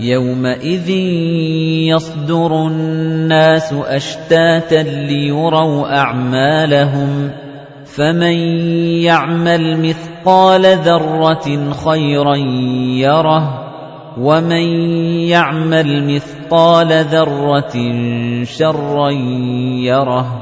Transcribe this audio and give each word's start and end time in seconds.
يَوْمَئِذٍ 0.00 0.90
يَصْدُرُ 1.92 2.66
النَّاسُ 2.66 3.72
أَشْتَاتًا 3.72 4.82
لِيُرَوْا 4.82 5.98
أَعْمَالَهُمْ 5.98 7.30
فَمَن 7.84 8.38
يَعْمَلْ 9.02 9.88
مِثْقَالَ 9.88 10.62
ذَرَّةٍ 10.62 11.72
خَيْرًا 11.72 12.36
يَرَهُ 12.96 13.70
وَمَن 14.18 14.64
يَعْمَلْ 15.28 16.14
مِثْقَالَ 16.14 17.04
ذَرَّةٍ 17.04 17.76
شَرًّا 18.44 19.10
يَرَهُ 19.84 20.39